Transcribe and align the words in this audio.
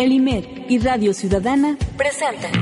El 0.00 0.12
IMED 0.12 0.44
y 0.70 0.78
Radio 0.78 1.12
Ciudadana 1.12 1.76
presentan 1.98 2.52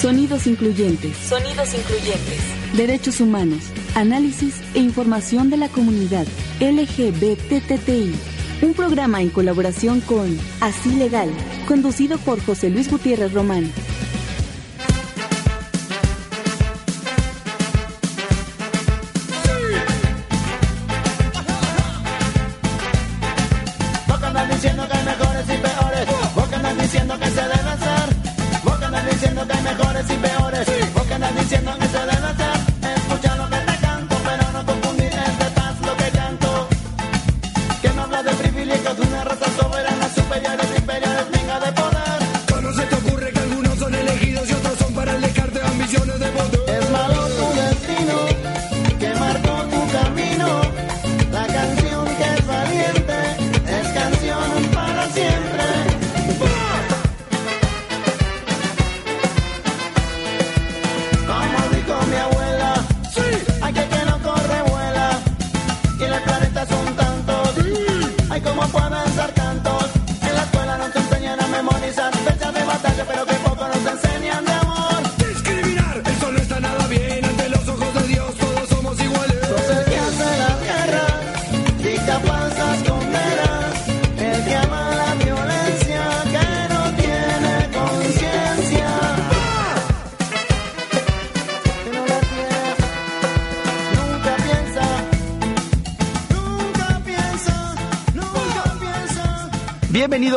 Sonidos 0.00 0.46
Incluyentes. 0.46 1.16
Sonidos 1.16 1.74
Incluyentes. 1.74 2.76
Derechos 2.76 3.20
humanos, 3.20 3.64
análisis 3.96 4.60
e 4.76 4.78
información 4.78 5.50
de 5.50 5.56
la 5.56 5.68
comunidad 5.68 6.28
LGBTTI. 6.60 8.14
Un 8.62 8.74
programa 8.74 9.20
en 9.20 9.30
colaboración 9.30 10.00
con 10.00 10.38
Así 10.60 10.90
Legal, 10.90 11.28
conducido 11.66 12.18
por 12.18 12.40
José 12.40 12.70
Luis 12.70 12.88
Gutiérrez 12.88 13.32
Román. 13.32 13.68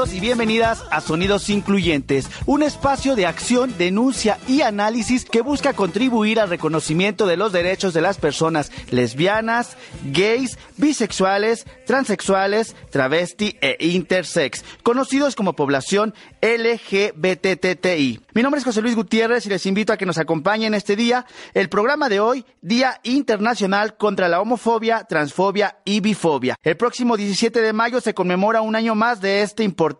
Bienvenidos 0.01 0.23
y 0.23 0.25
bienvenidas 0.25 0.83
a 0.89 0.99
Sonidos 0.99 1.49
Incluyentes, 1.51 2.27
un 2.47 2.63
espacio 2.63 3.15
de 3.15 3.27
acción, 3.27 3.77
denuncia 3.77 4.39
y 4.47 4.61
análisis 4.61 5.25
que 5.25 5.41
busca 5.41 5.73
contribuir 5.73 6.39
al 6.39 6.49
reconocimiento 6.49 7.27
de 7.27 7.37
los 7.37 7.51
derechos 7.51 7.93
de 7.93 8.01
las 8.01 8.17
personas 8.17 8.71
lesbianas, 8.89 9.77
gays, 10.05 10.57
bisexuales, 10.77 11.67
transexuales, 11.85 12.75
travesti 12.89 13.57
e 13.61 13.77
intersex, 13.79 14.63
conocidos 14.81 15.35
como 15.35 15.53
población 15.53 16.15
LGBTTI. 16.41 18.21
Mi 18.33 18.41
nombre 18.41 18.57
es 18.57 18.65
José 18.65 18.81
Luis 18.81 18.95
Gutiérrez 18.95 19.45
y 19.45 19.49
les 19.49 19.67
invito 19.67 19.93
a 19.93 19.97
que 19.97 20.07
nos 20.07 20.17
acompañen 20.17 20.73
este 20.73 20.95
día, 20.95 21.27
el 21.53 21.69
programa 21.69 22.09
de 22.09 22.19
hoy, 22.19 22.43
Día 22.63 22.99
Internacional 23.03 23.97
contra 23.97 24.29
la 24.29 24.41
Homofobia, 24.41 25.03
Transfobia 25.03 25.77
y 25.85 25.99
Bifobia. 25.99 26.55
El 26.63 26.77
próximo 26.77 27.17
17 27.17 27.61
de 27.61 27.73
mayo 27.73 28.01
se 28.01 28.15
conmemora 28.15 28.61
un 28.61 28.75
año 28.75 28.95
más 28.95 29.21
de 29.21 29.43
este 29.43 29.63
importante 29.63 29.91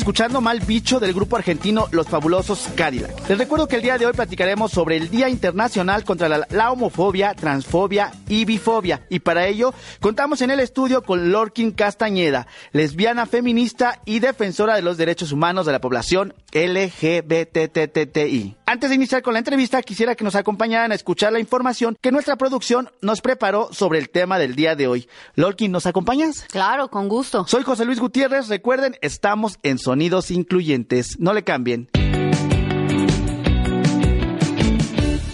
Escuchando 0.07 0.41
Mal 0.41 0.61
Bicho 0.61 1.01
del 1.01 1.13
grupo 1.13 1.35
argentino 1.35 1.89
Los 1.91 2.07
Fabulosos 2.07 2.69
Cadillac. 2.77 3.29
Les 3.29 3.39
recuerdo 3.39 3.67
que 3.67 3.75
el 3.75 3.83
día 3.83 3.99
de 3.99 4.07
hoy 4.07 4.13
platicaremos 4.13 4.71
sobre 4.71 4.97
el 4.97 5.11
Día 5.11 5.29
Internacional 5.29 6.05
contra 6.05 6.29
la, 6.29 6.47
la 6.49 6.71
homofobia, 6.71 7.35
transfobia 7.35 8.13
y 8.29 8.45
bifobia. 8.45 9.05
Y 9.11 9.19
para 9.19 9.49
ello 9.49 9.75
contamos 9.99 10.43
en 10.43 10.53
el 10.53 10.61
estudio 10.61 11.03
con 11.03 11.33
Lorkin 11.33 11.73
Castañeda, 11.73 12.47
lesbiana 12.71 13.27
feminista 13.27 14.01
y 14.05 14.21
defensora 14.21 14.77
de 14.77 14.83
los 14.83 14.97
derechos 14.97 15.33
humanos 15.33 15.67
de 15.67 15.73
la 15.73 15.81
población 15.81 16.35
LGBTTI. 16.53 18.55
Antes 18.65 18.91
de 18.91 18.97
iniciar 18.97 19.23
con 19.23 19.33
la 19.33 19.41
entrevista, 19.41 19.83
quisiera 19.83 20.15
que 20.15 20.23
nos 20.23 20.37
acompañaran 20.37 20.93
a 20.93 20.95
escuchar 20.95 21.33
la 21.33 21.41
información 21.41 21.97
que 22.01 22.13
nuestra 22.13 22.37
producción 22.37 22.91
nos 23.03 23.23
preparó 23.23 23.71
sobre 23.73 23.99
el 23.99 24.09
tema 24.09 24.39
del 24.39 24.55
día 24.55 24.77
de 24.77 24.87
hoy. 24.87 25.09
Lorkin, 25.35 25.73
¿nos 25.73 25.87
acompañas? 25.87 26.45
Claro, 26.51 26.89
con 26.89 27.09
gusto. 27.09 27.45
Soy 27.49 27.65
José 27.65 27.85
Luis 27.85 27.99
Gutiérrez. 27.99 28.47
Recuerden, 28.47 28.97
estamos 29.03 29.59
en 29.65 29.79
Sonidos 29.97 30.31
Incluyentes. 30.31 31.19
No 31.21 31.33
le 31.33 31.43
cambien. 31.43 31.89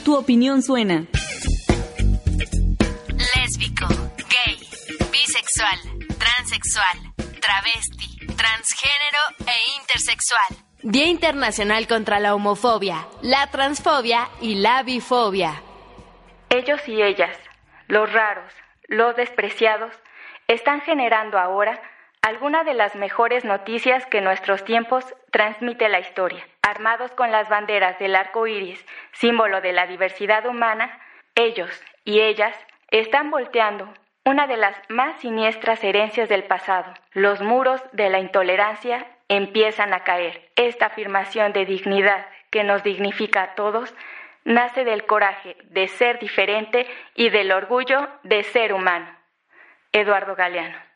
Tu 0.04 0.14
opinión 0.16 0.62
suena. 0.62 1.04
lésbico, 3.34 3.88
gay, 3.88 4.56
bisexual, 5.10 5.78
travesti, 7.40 8.18
transgénero 8.36 9.22
e 9.40 9.80
intersexual. 9.80 10.64
Día 10.84 11.06
Internacional 11.06 11.88
contra 11.88 12.20
la 12.20 12.32
Homofobia, 12.32 13.08
la 13.20 13.48
Transfobia 13.48 14.28
y 14.40 14.54
la 14.54 14.84
Bifobia. 14.84 15.60
Ellos 16.50 16.80
y 16.86 17.02
ellas, 17.02 17.36
los 17.88 18.12
raros, 18.12 18.52
los 18.86 19.16
despreciados, 19.16 19.92
están 20.46 20.82
generando 20.82 21.36
ahora 21.36 21.82
alguna 22.22 22.62
de 22.62 22.74
las 22.74 22.94
mejores 22.94 23.44
noticias 23.44 24.06
que 24.06 24.20
nuestros 24.20 24.64
tiempos 24.64 25.04
transmite 25.30 25.88
la 25.88 26.00
historia. 26.00 26.46
Armados 26.62 27.10
con 27.12 27.32
las 27.32 27.48
banderas 27.48 27.98
del 27.98 28.14
arco 28.14 28.46
iris, 28.46 28.84
símbolo 29.12 29.60
de 29.60 29.72
la 29.72 29.86
diversidad 29.86 30.46
humana, 30.46 31.00
ellos 31.34 31.70
y 32.04 32.20
ellas 32.20 32.56
están 32.88 33.30
volteando 33.30 33.92
una 34.24 34.46
de 34.46 34.56
las 34.56 34.76
más 34.88 35.20
siniestras 35.20 35.82
herencias 35.82 36.28
del 36.28 36.44
pasado, 36.44 36.94
los 37.12 37.40
muros 37.40 37.82
de 37.92 38.08
la 38.08 38.20
intolerancia 38.20 39.04
empiezan 39.28 39.92
a 39.92 40.04
caer. 40.04 40.50
Esta 40.54 40.86
afirmación 40.86 41.52
de 41.52 41.66
dignidad 41.66 42.24
que 42.50 42.62
nos 42.62 42.84
dignifica 42.84 43.42
a 43.42 43.54
todos 43.56 43.92
nace 44.44 44.84
del 44.84 45.06
coraje 45.06 45.56
de 45.70 45.88
ser 45.88 46.20
diferente 46.20 46.86
y 47.16 47.30
del 47.30 47.50
orgullo 47.50 48.08
de 48.22 48.44
ser 48.44 48.72
humano. 48.72 49.08
Eduardo 49.90 50.36
Galeano. 50.36 50.91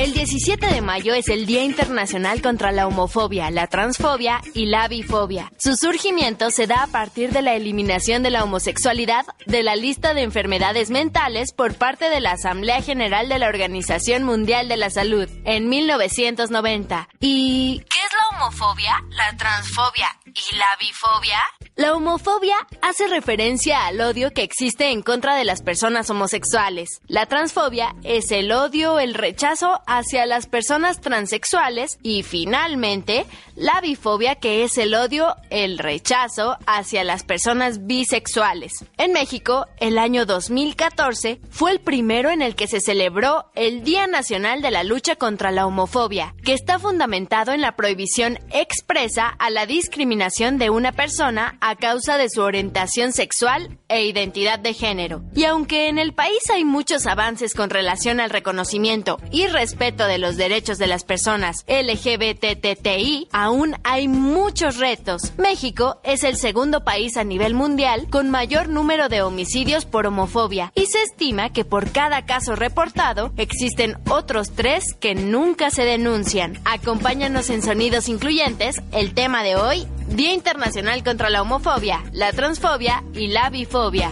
El 0.00 0.14
17 0.14 0.66
de 0.66 0.80
mayo 0.80 1.12
es 1.12 1.28
el 1.28 1.44
Día 1.44 1.62
Internacional 1.62 2.40
contra 2.40 2.72
la 2.72 2.86
Homofobia, 2.86 3.50
la 3.50 3.66
Transfobia 3.66 4.40
y 4.54 4.64
la 4.64 4.88
Bifobia. 4.88 5.52
Su 5.58 5.76
surgimiento 5.76 6.50
se 6.50 6.66
da 6.66 6.84
a 6.84 6.86
partir 6.86 7.32
de 7.32 7.42
la 7.42 7.52
eliminación 7.52 8.22
de 8.22 8.30
la 8.30 8.42
homosexualidad 8.42 9.26
de 9.44 9.62
la 9.62 9.76
lista 9.76 10.14
de 10.14 10.22
enfermedades 10.22 10.88
mentales 10.88 11.52
por 11.52 11.74
parte 11.74 12.08
de 12.08 12.22
la 12.22 12.32
Asamblea 12.32 12.80
General 12.80 13.28
de 13.28 13.38
la 13.38 13.48
Organización 13.48 14.24
Mundial 14.24 14.68
de 14.68 14.78
la 14.78 14.88
Salud 14.88 15.28
en 15.44 15.68
1990. 15.68 17.10
¿Y 17.20 17.80
qué 17.80 17.98
es 17.98 18.12
la 18.18 18.38
homofobia, 18.38 18.94
la 19.10 19.36
transfobia 19.36 20.08
y 20.24 20.56
la 20.56 20.76
bifobia? 20.80 21.40
La 21.76 21.94
homofobia 21.94 22.56
hace 22.82 23.06
referencia 23.06 23.86
al 23.86 24.00
odio 24.02 24.32
que 24.32 24.42
existe 24.42 24.90
en 24.90 25.00
contra 25.02 25.34
de 25.34 25.44
las 25.44 25.62
personas 25.62 26.10
homosexuales. 26.10 27.00
La 27.06 27.24
transfobia 27.24 27.94
es 28.02 28.30
el 28.32 28.52
odio, 28.52 28.98
el 28.98 29.14
rechazo 29.14 29.80
hacia 29.90 30.24
las 30.24 30.46
personas 30.46 31.00
transexuales 31.00 31.98
y 32.00 32.22
finalmente 32.22 33.26
la 33.56 33.80
bifobia 33.80 34.36
que 34.36 34.62
es 34.62 34.78
el 34.78 34.94
odio, 34.94 35.34
el 35.50 35.78
rechazo 35.78 36.56
hacia 36.64 37.02
las 37.02 37.24
personas 37.24 37.88
bisexuales. 37.88 38.84
En 38.98 39.12
México, 39.12 39.66
el 39.80 39.98
año 39.98 40.26
2014 40.26 41.40
fue 41.50 41.72
el 41.72 41.80
primero 41.80 42.30
en 42.30 42.40
el 42.40 42.54
que 42.54 42.68
se 42.68 42.80
celebró 42.80 43.50
el 43.56 43.82
Día 43.82 44.06
Nacional 44.06 44.62
de 44.62 44.70
la 44.70 44.84
Lucha 44.84 45.16
contra 45.16 45.50
la 45.50 45.66
Homofobia, 45.66 46.36
que 46.44 46.52
está 46.52 46.78
fundamentado 46.78 47.50
en 47.50 47.60
la 47.60 47.74
prohibición 47.74 48.38
expresa 48.52 49.26
a 49.26 49.50
la 49.50 49.66
discriminación 49.66 50.56
de 50.58 50.70
una 50.70 50.92
persona 50.92 51.58
a 51.60 51.74
causa 51.74 52.16
de 52.16 52.30
su 52.30 52.42
orientación 52.42 53.12
sexual 53.12 53.76
e 53.88 54.04
identidad 54.04 54.60
de 54.60 54.72
género. 54.72 55.24
Y 55.34 55.46
aunque 55.46 55.88
en 55.88 55.98
el 55.98 56.14
país 56.14 56.48
hay 56.54 56.64
muchos 56.64 57.08
avances 57.08 57.54
con 57.54 57.70
relación 57.70 58.20
al 58.20 58.30
reconocimiento 58.30 59.18
y 59.32 59.48
respeto 59.48 59.79
de 59.80 60.18
los 60.18 60.36
derechos 60.36 60.76
de 60.76 60.86
las 60.86 61.04
personas 61.04 61.64
LGBTTI, 61.66 63.28
aún 63.32 63.76
hay 63.82 64.08
muchos 64.08 64.76
retos. 64.76 65.32
México 65.38 66.00
es 66.04 66.22
el 66.22 66.36
segundo 66.36 66.84
país 66.84 67.16
a 67.16 67.24
nivel 67.24 67.54
mundial 67.54 68.06
con 68.10 68.28
mayor 68.28 68.68
número 68.68 69.08
de 69.08 69.22
homicidios 69.22 69.86
por 69.86 70.06
homofobia 70.06 70.70
y 70.74 70.84
se 70.84 71.00
estima 71.00 71.50
que 71.50 71.64
por 71.64 71.92
cada 71.92 72.26
caso 72.26 72.56
reportado 72.56 73.32
existen 73.38 73.96
otros 74.10 74.50
tres 74.50 74.92
que 74.92 75.14
nunca 75.14 75.70
se 75.70 75.86
denuncian. 75.86 76.58
Acompáñanos 76.66 77.48
en 77.48 77.62
Sonidos 77.62 78.10
Incluyentes, 78.10 78.82
el 78.92 79.14
tema 79.14 79.42
de 79.42 79.56
hoy, 79.56 79.88
Día 80.08 80.34
Internacional 80.34 81.02
contra 81.02 81.30
la 81.30 81.40
Homofobia, 81.40 82.04
la 82.12 82.32
Transfobia 82.32 83.02
y 83.14 83.28
la 83.28 83.48
Bifobia. 83.48 84.10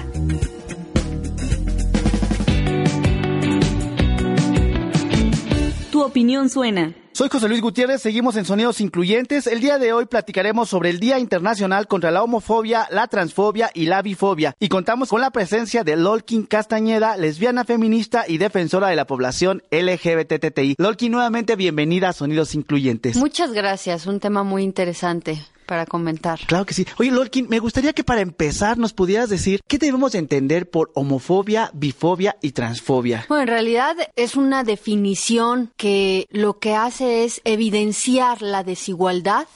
Opinión 6.09 6.49
suena. 6.49 6.95
Soy 7.13 7.29
José 7.29 7.49
Luis 7.49 7.61
Gutiérrez, 7.61 8.01
seguimos 8.01 8.37
en 8.37 8.45
Sonidos 8.45 8.81
Incluyentes. 8.81 9.47
El 9.47 9.61
día 9.61 9.79
de 9.79 9.93
hoy 9.93 10.07
platicaremos 10.07 10.69
sobre 10.69 10.91
el 10.91 11.01
Día 11.01 11.19
Internacional 11.19 11.87
contra 11.87 12.11
la 12.11 12.23
Homofobia, 12.23 12.87
la 12.91 13.09
Transfobia 13.09 13.71
y 13.75 13.87
la 13.87 14.03
Bifobia. 14.03 14.55
Y 14.61 14.69
contamos 14.69 15.09
con 15.09 15.21
la 15.21 15.31
presencia 15.31 15.85
de 15.85 15.97
Lolkin 15.97 16.47
Castañeda, 16.47 17.17
lesbiana 17.17 17.65
feminista 17.65 18.25
y 18.27 18.39
defensora 18.39 18.89
de 18.89 18.97
la 18.97 19.07
población 19.07 19.63
LGBTTI. 19.71 20.77
Lolkin, 20.79 21.13
nuevamente 21.13 21.57
bienvenida 21.57 22.11
a 22.11 22.13
Sonidos 22.13 22.55
Incluyentes. 22.55 23.17
Muchas 23.17 23.53
gracias, 23.53 24.07
un 24.07 24.21
tema 24.21 24.45
muy 24.45 24.63
interesante 24.63 25.41
para 25.69 25.85
comentar. 25.85 26.41
Claro 26.47 26.65
que 26.65 26.73
sí. 26.73 26.87
Oye, 26.99 27.11
Lolkin, 27.13 27.47
me 27.49 27.59
gustaría 27.59 27.93
que 27.93 28.03
para 28.03 28.23
empezar 28.23 28.79
nos 28.79 28.95
pudieras 28.95 29.29
decir 29.29 29.61
qué 29.69 29.77
debemos 29.77 30.15
entender 30.15 30.69
por 30.71 30.91
homofobia, 30.95 31.71
bifobia 31.75 32.37
y 32.41 32.53
transfobia. 32.53 33.27
Bueno, 33.29 33.43
en 33.43 33.49
realidad 33.49 33.97
es 34.17 34.35
una 34.35 34.65
definición 34.65 35.71
que 35.77 36.27
lo 36.31 36.59
que 36.59 36.75
hace 36.75 37.25
es 37.25 37.43
evidenciar 37.45 38.41
la 38.41 38.65
desigualdad 38.65 39.47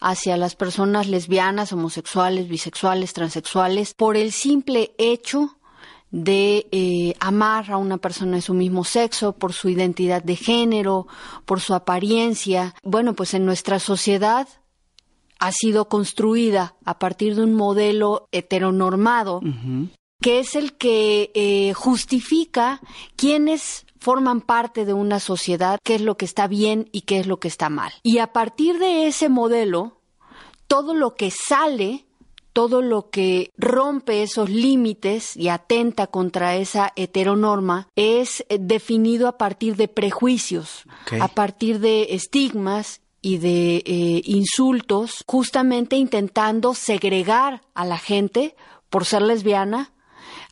hacia 0.00 0.38
las 0.38 0.56
personas 0.56 1.08
lesbianas, 1.08 1.72
homosexuales, 1.74 2.48
bisexuales, 2.48 3.12
transexuales, 3.12 3.92
por 3.92 4.16
el 4.16 4.32
simple 4.32 4.94
hecho 4.96 5.58
de 6.10 6.68
eh, 6.70 7.14
amar 7.20 7.70
a 7.70 7.76
una 7.76 7.98
persona 7.98 8.36
de 8.36 8.42
su 8.42 8.54
mismo 8.54 8.84
sexo, 8.84 9.32
por 9.32 9.52
su 9.52 9.68
identidad 9.68 10.22
de 10.22 10.36
género, 10.36 11.06
por 11.44 11.60
su 11.60 11.74
apariencia. 11.74 12.74
Bueno, 12.82 13.14
pues 13.14 13.34
en 13.34 13.44
nuestra 13.44 13.78
sociedad 13.78 14.48
ha 15.38 15.52
sido 15.52 15.88
construida 15.88 16.74
a 16.84 16.98
partir 16.98 17.36
de 17.36 17.42
un 17.42 17.54
modelo 17.54 18.28
heteronormado, 18.32 19.40
que 20.20 20.38
es 20.38 20.54
el 20.54 20.74
que 20.74 21.30
eh, 21.34 21.72
justifica 21.74 22.80
quiénes 23.16 23.86
forman 23.98 24.40
parte 24.40 24.84
de 24.84 24.92
una 24.92 25.20
sociedad, 25.20 25.78
qué 25.82 25.94
es 25.94 26.00
lo 26.00 26.16
que 26.16 26.24
está 26.24 26.46
bien 26.46 26.88
y 26.92 27.02
qué 27.02 27.18
es 27.18 27.26
lo 27.26 27.40
que 27.40 27.48
está 27.48 27.68
mal. 27.68 27.92
Y 28.02 28.18
a 28.18 28.32
partir 28.32 28.78
de 28.78 29.06
ese 29.06 29.28
modelo, 29.28 30.00
todo 30.66 30.94
lo 30.94 31.14
que 31.14 31.30
sale, 31.30 32.06
todo 32.52 32.82
lo 32.82 33.10
que 33.10 33.50
rompe 33.56 34.22
esos 34.22 34.48
límites 34.48 35.36
y 35.36 35.48
atenta 35.48 36.06
contra 36.06 36.56
esa 36.56 36.92
heteronorma 36.96 37.88
es 37.96 38.44
eh, 38.48 38.58
definido 38.60 39.26
a 39.26 39.36
partir 39.38 39.76
de 39.76 39.88
prejuicios, 39.88 40.84
a 41.20 41.28
partir 41.28 41.80
de 41.80 42.08
estigmas 42.10 43.00
y 43.24 43.38
de 43.38 43.76
eh, 43.86 44.20
insultos, 44.26 45.24
justamente 45.26 45.96
intentando 45.96 46.74
segregar 46.74 47.62
a 47.72 47.86
la 47.86 47.96
gente 47.96 48.54
por 48.90 49.06
ser 49.06 49.22
lesbiana, 49.22 49.92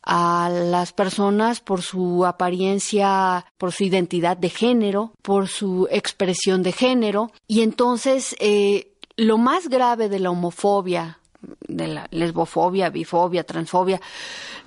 a 0.01 0.49
las 0.51 0.91
personas 0.91 1.59
por 1.59 1.83
su 1.83 2.25
apariencia, 2.25 3.45
por 3.59 3.73
su 3.73 3.83
identidad 3.83 4.37
de 4.37 4.49
género, 4.49 5.13
por 5.21 5.49
su 5.49 5.87
expresión 5.91 6.63
de 6.63 6.71
género. 6.71 7.31
Y 7.47 7.61
entonces, 7.61 8.35
eh, 8.39 8.95
lo 9.17 9.37
más 9.37 9.69
grave 9.69 10.09
de 10.09 10.17
la 10.17 10.31
homofobia, 10.31 11.19
de 11.67 11.87
la 11.87 12.07
lesbofobia, 12.11 12.89
bifobia, 12.89 13.43
transfobia, 13.43 14.01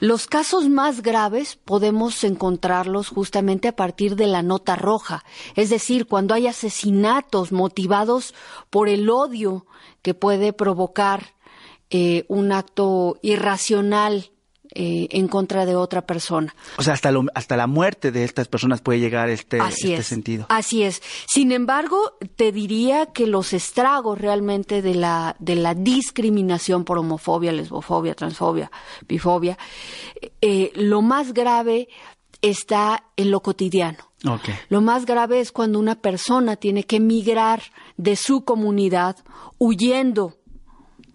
los 0.01 0.27
casos 0.27 0.69
más 0.69 1.03
graves 1.03 1.57
podemos 1.57 2.23
encontrarlos 2.25 3.09
justamente 3.09 3.69
a 3.69 3.77
partir 3.77 4.17
de 4.17 4.27
la 4.27 4.43
nota 4.43 4.77
roja, 4.77 5.25
es 5.55 5.71
decir, 5.71 6.07
cuando 6.07 6.35
hay 6.35 6.47
asesinatos 6.47 7.53
motivados 7.53 8.35
por 8.71 8.89
el 8.89 9.09
odio 9.09 9.67
que 10.03 10.15
puede 10.15 10.53
provocar 10.53 11.35
eh, 11.91 12.25
un 12.29 12.53
acto 12.53 13.19
irracional 13.23 14.31
eh, 14.75 15.09
en 15.11 15.29
contra 15.29 15.67
de 15.67 15.77
otra 15.77 16.03
persona. 16.03 16.55
O 16.77 16.83
sea, 16.83 16.95
hasta, 16.95 17.13
hasta 17.35 17.57
la 17.57 17.67
muerte 17.67 18.13
de 18.13 18.25
estas 18.25 18.49
personas 18.49 18.81
puede 18.81 19.01
llegar 19.01 19.29
este, 19.31 19.59
este 19.59 20.03
sentido. 20.03 20.47
Así 20.49 20.83
es. 20.83 21.03
Sin 21.29 21.53
embargo, 21.53 22.15
te 22.37 22.53
diría 22.53 23.07
que 23.07 23.27
los 23.27 23.53
estragos 23.53 24.21
realmente 24.21 24.83
de 24.83 24.95
la, 24.95 25.37
de 25.39 25.57
la 25.57 25.75
discriminación 25.75 26.85
por 26.85 26.99
homofobia, 26.99 27.53
lesbofobia, 27.53 28.15
transfobia, 28.15 28.71
bifobia, 29.09 29.59
eh, 30.41 30.73
lo 30.75 31.03
más 31.03 31.33
grave 31.33 31.89
está 32.43 33.05
en 33.17 33.31
lo 33.31 33.41
cotidiano. 33.41 33.99
Lo 34.69 34.81
más 34.81 35.07
grave 35.07 35.41
es 35.41 35.53
cuando 35.53 35.79
una 35.79 35.95
persona 35.95 36.57
tiene 36.57 36.85
que 36.85 36.97
emigrar 36.97 37.63
de 37.97 38.17
su 38.17 38.45
comunidad 38.45 39.17
huyendo 39.59 40.37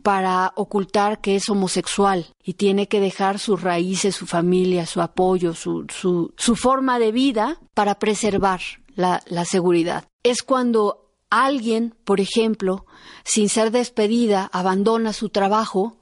para 0.02 0.54
ocultar 0.56 1.22
que 1.22 1.36
es 1.36 1.50
homosexual 1.50 2.28
y 2.44 2.54
tiene 2.54 2.88
que 2.88 3.00
dejar 3.00 3.40
sus 3.40 3.62
raíces, 3.62 4.16
su 4.16 4.26
familia, 4.26 4.86
su 4.86 5.02
apoyo, 5.02 5.54
su, 5.54 5.86
su, 5.90 6.56
forma 6.56 7.00
de 7.00 7.12
vida 7.12 7.60
para 7.74 7.96
preservar 7.96 8.62
la, 8.96 9.22
seguridad. 9.46 10.06
Es 10.24 10.44
cuando 10.44 11.10
alguien, 11.30 11.96
por 12.04 12.20
ejemplo, 12.20 12.86
sin 13.24 13.50
ser 13.50 13.72
despedida, 13.72 14.50
abandona 14.52 15.14
su 15.14 15.30
trabajo 15.30 15.98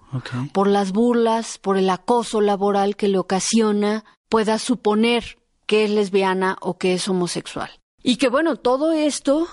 por 0.53 0.68
las 0.68 0.91
burlas, 0.91 1.58
por 1.60 1.77
el 1.77 1.89
acoso 1.89 2.41
laboral 2.41 2.96
que 2.96 3.08
le 3.08 3.20
ocasiona, 3.20 4.06
pueda 4.27 4.58
suponer 4.58 5.38
que 5.65 5.84
es 5.84 5.91
lesbiana 5.91 6.58
o 6.62 6.77
que 6.77 6.94
es 6.94 7.08
homosexual. 7.08 7.70
Y 8.01 8.15
que 8.15 8.29
bueno, 8.29 8.56
todo 8.56 8.91
esto 8.91 9.48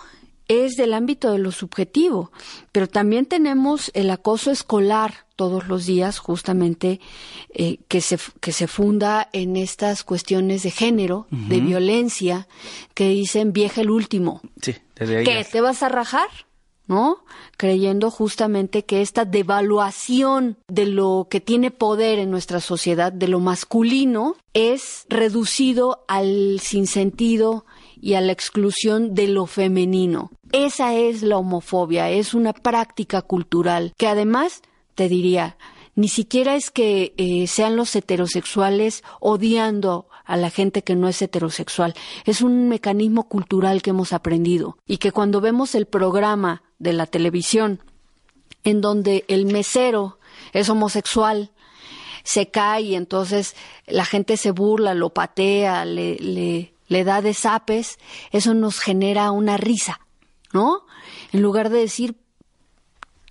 es 0.48 0.76
del 0.76 0.94
ámbito 0.94 1.32
de 1.32 1.38
lo 1.38 1.52
subjetivo, 1.52 2.30
pero 2.72 2.88
también 2.88 3.26
tenemos 3.26 3.90
el 3.94 4.10
acoso 4.10 4.50
escolar 4.50 5.26
todos 5.36 5.68
los 5.68 5.86
días, 5.86 6.18
justamente 6.18 7.00
eh, 7.52 7.78
que, 7.88 8.00
se, 8.00 8.18
que 8.40 8.52
se 8.52 8.66
funda 8.66 9.28
en 9.32 9.56
estas 9.56 10.02
cuestiones 10.02 10.62
de 10.62 10.70
género, 10.70 11.26
de 11.30 11.60
violencia, 11.60 12.48
que 12.94 13.10
dicen 13.10 13.52
vieja 13.52 13.82
el 13.82 13.90
último. 13.90 14.40
Sí, 14.62 14.74
desde 14.94 15.18
ahí. 15.18 15.24
¿Qué? 15.24 15.46
¿Te 15.50 15.60
vas 15.60 15.82
a 15.82 15.88
rajar? 15.88 16.28
¿no? 16.86 17.18
Creyendo 17.56 18.10
justamente 18.10 18.84
que 18.84 19.02
esta 19.02 19.24
devaluación 19.24 20.56
de 20.68 20.86
lo 20.86 21.26
que 21.30 21.40
tiene 21.40 21.70
poder 21.70 22.18
en 22.18 22.30
nuestra 22.30 22.60
sociedad, 22.60 23.12
de 23.12 23.28
lo 23.28 23.40
masculino, 23.40 24.36
es 24.54 25.06
reducido 25.08 26.04
al 26.08 26.60
sinsentido 26.60 27.66
y 28.00 28.14
a 28.14 28.20
la 28.20 28.32
exclusión 28.32 29.14
de 29.14 29.26
lo 29.28 29.46
femenino. 29.46 30.30
Esa 30.52 30.94
es 30.94 31.22
la 31.22 31.38
homofobia, 31.38 32.10
es 32.10 32.34
una 32.34 32.52
práctica 32.52 33.22
cultural 33.22 33.92
que 33.96 34.06
además, 34.06 34.62
te 34.94 35.08
diría, 35.08 35.56
ni 35.94 36.08
siquiera 36.08 36.56
es 36.56 36.70
que 36.70 37.14
eh, 37.16 37.46
sean 37.46 37.76
los 37.76 37.96
heterosexuales 37.96 39.02
odiando 39.20 40.08
a 40.24 40.36
la 40.36 40.50
gente 40.50 40.82
que 40.82 40.94
no 40.94 41.08
es 41.08 41.22
heterosexual. 41.22 41.94
Es 42.24 42.42
un 42.42 42.68
mecanismo 42.68 43.28
cultural 43.28 43.80
que 43.80 43.90
hemos 43.90 44.12
aprendido 44.12 44.76
y 44.86 44.98
que 44.98 45.12
cuando 45.12 45.40
vemos 45.40 45.74
el 45.74 45.86
programa 45.86 46.62
de 46.78 46.92
la 46.92 47.06
televisión 47.06 47.80
en 48.62 48.80
donde 48.80 49.24
el 49.28 49.46
mesero 49.46 50.18
es 50.52 50.68
homosexual, 50.68 51.50
se 52.24 52.50
cae 52.50 52.82
y 52.82 52.94
entonces 52.96 53.54
la 53.86 54.04
gente 54.04 54.36
se 54.36 54.50
burla, 54.50 54.94
lo 54.94 55.10
patea, 55.10 55.84
le, 55.84 56.72
da 56.88 57.22
desapes, 57.22 57.98
eso 58.32 58.52
nos 58.52 58.80
genera 58.80 59.30
una 59.30 59.56
risa, 59.56 60.00
¿no? 60.56 60.86
En 61.32 61.42
lugar 61.42 61.68
de 61.68 61.78
decir, 61.80 62.16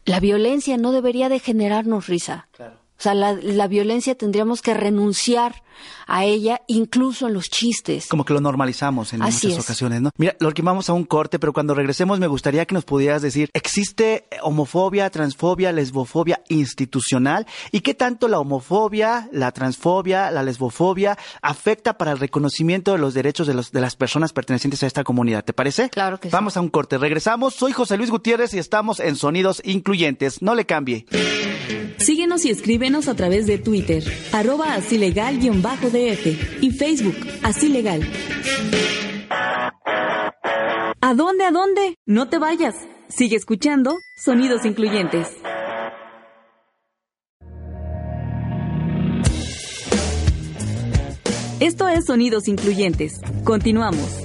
la 0.06 0.20
violencia 0.20 0.78
no 0.78 0.92
debería 0.92 1.28
de 1.28 1.40
generarnos 1.40 2.06
risa. 2.06 2.48
Claro. 2.52 2.76
O 2.76 3.02
sea, 3.02 3.16
la, 3.16 3.34
la, 3.34 3.68
violencia 3.68 4.16
tendríamos 4.16 4.62
que 4.62 4.76
renunciar 4.76 5.64
a 6.08 6.26
ella, 6.26 6.62
incluso 6.68 7.28
en 7.28 7.34
los 7.34 7.50
chistes. 7.50 8.08
Como 8.08 8.26
que 8.26 8.34
lo 8.34 8.42
normalizamos 8.42 9.14
en 9.14 9.22
muchas 9.22 9.60
ocasiones, 9.60 10.02
¿no? 10.02 10.12
Mira, 10.18 10.36
lo 10.40 10.54
que 10.54 10.62
vamos 10.62 10.90
a 10.90 10.94
un 10.94 11.04
corte, 11.06 11.40
pero 11.40 11.54
cuando 11.54 11.74
regresemos 11.74 12.20
me 12.20 12.28
gustaría 12.28 12.66
que 12.66 12.76
nos 12.76 12.86
pudieras 12.86 13.22
decir, 13.22 13.50
¿existe 13.54 14.26
homofobia, 14.42 15.10
transfobia, 15.10 15.72
lesbofobia 15.72 16.42
institucional? 16.50 17.46
¿Y 17.72 17.82
qué 17.82 17.94
tanto 17.94 18.28
la 18.28 18.40
homofobia, 18.40 19.30
la 19.32 19.52
transfobia, 19.52 20.32
la 20.32 20.44
lesbofobia 20.44 21.18
afecta 21.42 21.98
para 21.98 22.12
el 22.12 22.20
reconocimiento 22.20 22.92
de 22.92 22.98
los 22.98 23.14
derechos 23.14 23.48
de, 23.48 23.54
los, 23.54 23.72
de 23.72 23.82
las 23.82 23.96
personas 23.96 24.34
pertenecientes 24.34 24.84
a 24.84 24.88
esta 24.88 25.04
comunidad? 25.04 25.44
¿Te 25.44 25.54
parece? 25.54 25.90
Claro 25.90 26.20
que 26.20 26.30
sí. 26.30 26.34
Vamos 26.34 26.58
a 26.58 26.62
un 26.62 26.70
corte, 26.70 26.98
regresamos. 26.98 27.56
Soy 27.56 27.72
José 27.72 27.98
Luis 27.98 28.12
Gutiérrez 28.12 28.54
y 28.54 28.60
estamos 28.60 29.00
en 29.00 29.16
Sonidos 29.16 29.62
Incluyentes. 29.66 30.42
No 30.42 30.56
le 30.56 30.66
cambie. 30.66 31.06
Síguenos 31.98 32.46
y 32.46 32.50
escríbenos 32.50 33.08
a 33.08 33.16
través 33.16 33.48
de 33.48 33.58
Twitter, 33.58 34.04
arroba 34.32 34.76
así 34.76 34.98
legal-df 35.66 36.62
y 36.62 36.72
Facebook, 36.72 37.16
así 37.42 37.70
legal. 37.70 38.02
¿A 41.02 41.14
dónde, 41.14 41.44
a 41.46 41.52
dónde? 41.52 41.96
No 42.06 42.30
te 42.30 42.38
vayas. 42.38 42.76
Sigue 43.08 43.36
escuchando 43.36 43.98
Sonidos 44.24 44.66
Incluyentes. 44.66 45.28
Esto 51.60 51.88
es 51.88 52.06
Sonidos 52.06 52.48
Incluyentes. 52.48 53.22
Continuamos. 53.44 54.25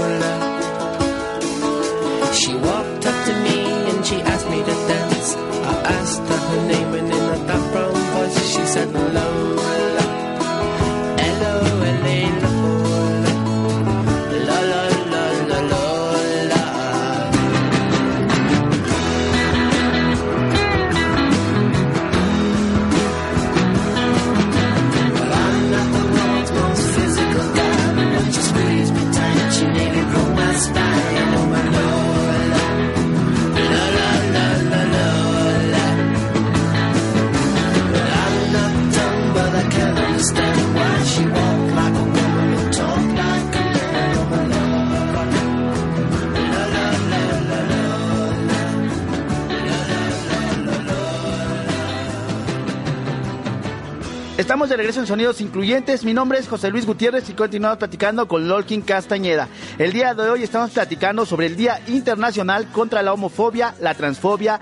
Estamos 54.41 54.69
de 54.69 54.75
regreso 54.75 54.99
en 54.99 55.05
Sonidos 55.05 55.39
Incluyentes. 55.39 56.03
Mi 56.03 56.15
nombre 56.15 56.39
es 56.39 56.47
José 56.47 56.71
Luis 56.71 56.87
Gutiérrez 56.87 57.29
y 57.29 57.33
continuamos 57.33 57.77
platicando 57.77 58.27
con 58.27 58.47
Lolkin 58.47 58.81
Castañeda. 58.81 59.47
El 59.77 59.93
día 59.93 60.15
de 60.15 60.27
hoy 60.31 60.41
estamos 60.41 60.71
platicando 60.71 61.27
sobre 61.27 61.45
el 61.45 61.55
Día 61.55 61.79
Internacional 61.87 62.65
contra 62.71 63.03
la 63.03 63.13
Homofobia, 63.13 63.75
la 63.79 63.93
Transfobia 63.93 64.59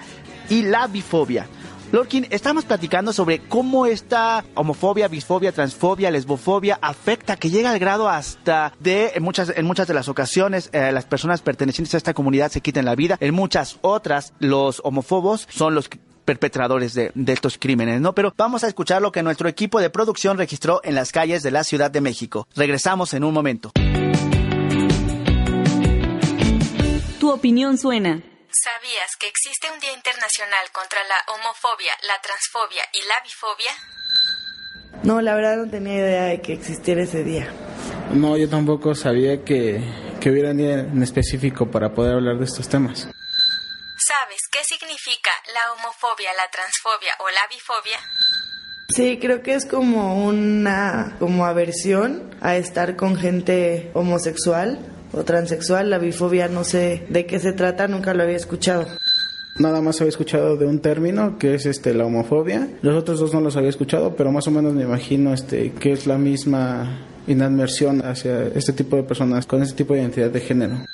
y 0.50 0.64
la 0.64 0.88
Bifobia. 0.88 1.48
Lorkin, 1.94 2.28
estamos 2.30 2.66
platicando 2.66 3.14
sobre 3.14 3.40
cómo 3.40 3.86
esta 3.86 4.44
homofobia, 4.54 5.08
bisfobia, 5.08 5.54
transfobia, 5.54 6.12
lesbofobia 6.12 6.78
afecta, 6.82 7.38
que 7.38 7.50
llega 7.50 7.72
al 7.72 7.80
grado 7.80 8.10
hasta 8.10 8.74
de, 8.82 9.14
en 9.16 9.24
muchas, 9.24 9.54
en 9.56 9.66
muchas 9.66 9.88
de 9.88 9.94
las 9.94 10.10
ocasiones, 10.10 10.70
eh, 10.74 10.92
las 10.92 11.06
personas 11.06 11.42
pertenecientes 11.42 11.94
a 11.94 11.98
esta 11.98 12.14
comunidad 12.14 12.52
se 12.52 12.60
quiten 12.60 12.84
la 12.84 12.96
vida. 12.96 13.18
En 13.22 13.34
muchas 13.34 13.78
otras, 13.82 14.34
los 14.40 14.82
homofobos 14.84 15.48
son 15.50 15.74
los 15.74 15.90
perpetradores 16.30 16.94
de, 16.94 17.12
de, 17.16 17.34
estos 17.34 17.58
crímenes, 17.58 18.02
¿no? 18.02 18.14
Pero 18.14 18.36
vamos 18.38 18.64
a 18.64 18.68
escuchar 18.68 19.02
lo 19.02 19.12
que 19.12 19.24
nuestro 19.24 19.50
equipo 19.50 19.82
de 19.82 19.90
producción 19.90 20.38
registró 20.38 20.80
en 20.84 20.94
las 20.94 21.12
calles 21.12 21.42
de 21.42 21.50
la 21.50 21.64
Ciudad 21.64 21.90
de 21.90 22.02
México. 22.02 22.48
Regresamos 22.56 23.16
en 23.16 23.24
un 23.24 23.34
momento. 23.34 23.72
Tu 27.20 27.32
opinión 27.32 27.80
suena. 27.80 28.22
¿Sabías 28.52 29.16
que 29.20 29.28
existe 29.28 29.72
un 29.74 29.80
Día 29.80 29.92
Internacional 29.92 30.66
contra 30.72 31.00
la 31.04 31.34
homofobia, 31.34 31.94
la 32.08 32.22
transfobia 32.22 32.84
y 32.94 33.00
la 33.08 33.16
bifobia? 33.24 33.72
No, 35.02 35.22
la 35.22 35.34
verdad 35.34 35.58
no 35.58 35.72
tenía 35.72 35.96
idea 35.96 36.24
de 36.26 36.42
que 36.42 36.54
existiera 36.54 37.02
ese 37.02 37.24
día. 37.24 37.52
No, 38.14 38.38
yo 38.38 38.48
tampoco 38.48 38.94
sabía 38.94 39.44
que, 39.44 39.82
que 40.22 40.30
hubiera 40.30 40.52
un 40.52 40.58
día 40.58 40.82
en 40.82 41.02
específico 41.02 41.72
para 41.72 41.96
poder 41.96 42.14
hablar 42.14 42.38
de 42.38 42.46
estos 42.46 42.70
temas. 42.70 43.10
¿Sabes 44.60 44.68
qué 44.68 44.86
significa 44.86 45.32
la 45.54 45.74
homofobia, 45.74 46.30
la 46.36 46.50
transfobia 46.52 47.14
o 47.20 47.30
la 47.30 47.48
bifobia? 47.50 47.98
Sí, 48.90 49.18
creo 49.18 49.42
que 49.42 49.54
es 49.54 49.66
como 49.66 50.26
una 50.26 51.16
como 51.20 51.46
aversión 51.46 52.36
a 52.42 52.58
estar 52.58 52.98
con 52.98 53.16
gente 53.16 53.90
homosexual 53.94 54.80
o 55.14 55.24
transexual. 55.24 55.90
La 55.90 55.98
bifobia 55.98 56.50
no 56.50 56.66
sé 56.66 57.06
de 57.10 57.26
qué 57.26 57.40
se 57.40 57.54
trata, 57.54 57.88
nunca 57.88 58.14
lo 58.14 58.24
había 58.24 58.36
escuchado. 58.36 58.86
Nada 59.60 59.82
más 59.82 60.02
había 60.02 60.10
escuchado 60.10 60.58
de 60.58 60.66
un 60.66 60.82
término 60.82 61.38
que 61.38 61.54
es 61.54 61.66
este 61.66 61.94
la 61.94 62.06
homofobia. 62.06 62.68
Los 62.82 62.98
otros 62.98 63.20
dos 63.20 63.34
no 63.34 63.40
los 63.40 63.56
había 63.56 63.70
escuchado, 63.70 64.16
pero 64.16 64.32
más 64.32 64.48
o 64.48 64.52
menos 64.52 64.74
me 64.74 64.84
imagino 64.84 65.34
este 65.34 65.72
que 65.74 65.94
es 65.94 66.06
la 66.06 66.18
misma 66.18 67.06
inadmersión 67.28 68.06
hacia 68.06 68.48
este 68.48 68.74
tipo 68.74 68.98
de 68.98 69.04
personas 69.04 69.46
con 69.46 69.62
este 69.62 69.76
tipo 69.76 69.94
de 69.94 70.02
identidad 70.02 70.32
de 70.32 70.42
género. 70.42 70.86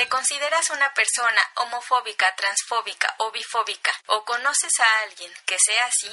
¿Te 0.00 0.08
consideras 0.08 0.70
una 0.74 0.88
persona 0.96 1.42
homofóbica, 1.62 2.24
transfóbica 2.34 3.08
o 3.18 3.30
bifóbica? 3.32 3.90
¿O 4.08 4.24
conoces 4.24 4.72
a 4.80 4.86
alguien 5.06 5.30
que 5.44 5.56
sea 5.58 5.82
así? 5.86 6.08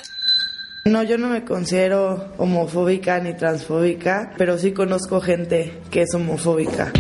No, 0.84 1.04
yo 1.04 1.18
no 1.18 1.30
me 1.30 1.46
considero 1.46 2.34
homofóbica 2.38 3.18
ni 3.20 3.34
transfóbica, 3.38 4.34
pero 4.38 4.58
sí 4.58 4.74
conozco 4.74 5.22
gente 5.22 5.82
que 5.90 6.02
es 6.02 6.14
homofóbica. 6.14 6.92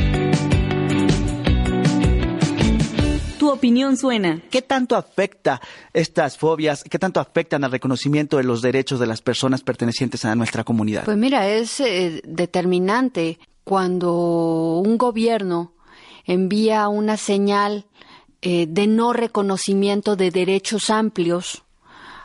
Tu 3.38 3.52
opinión 3.52 3.98
suena. 3.98 4.42
¿Qué 4.50 4.62
tanto 4.62 4.96
afecta 4.96 5.60
estas 5.92 6.38
fobias? 6.38 6.86
¿Qué 6.86 6.98
tanto 6.98 7.20
afectan 7.20 7.66
al 7.66 7.72
reconocimiento 7.72 8.38
de 8.38 8.46
los 8.46 8.62
derechos 8.62 9.02
de 9.02 9.08
las 9.08 9.22
personas 9.22 9.62
pertenecientes 9.62 10.24
a 10.24 10.36
nuestra 10.36 10.64
comunidad? 10.64 11.04
Pues 11.04 11.18
mira, 11.18 11.50
es 11.50 11.82
eh, 11.82 12.22
determinante 12.24 13.40
cuando 13.66 14.80
un 14.80 14.98
gobierno 14.98 15.74
envía 16.28 16.88
una 16.90 17.18
señal 17.18 17.86
eh, 18.42 18.68
de 18.70 18.86
no 18.86 19.14
reconocimiento 19.14 20.16
de 20.16 20.30
derechos 20.30 20.92
amplios 20.92 21.64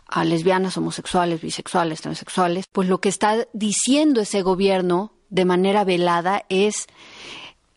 a 0.06 0.24
lesbianas, 0.24 0.76
homosexuales, 0.76 1.40
bisexuales, 1.40 2.02
transexuales, 2.02 2.66
pues 2.70 2.86
lo 2.86 3.00
que 3.00 3.08
está 3.08 3.48
diciendo 3.54 4.20
ese 4.20 4.42
gobierno 4.42 5.12
de 5.30 5.46
manera 5.46 5.84
velada 5.84 6.44
es 6.50 6.86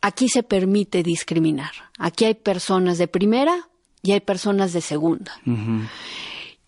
aquí 0.01 0.27
se 0.27 0.43
permite 0.43 1.01
discriminar. 1.01 1.71
Aquí 1.97 2.25
hay 2.25 2.33
personas 2.33 2.97
de 2.97 3.07
primera 3.07 3.69
y 4.01 4.11
hay 4.11 4.19
personas 4.19 4.73
de 4.73 4.81
segunda. 4.81 5.39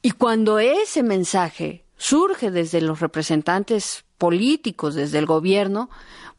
Y 0.01 0.11
cuando 0.11 0.59
ese 0.59 1.03
mensaje 1.03 1.83
surge 1.97 2.49
desde 2.49 2.79
los 2.79 3.01
representantes 3.01 4.05
políticos, 4.17 4.95
desde 4.95 5.19
el 5.19 5.25
gobierno, 5.25 5.89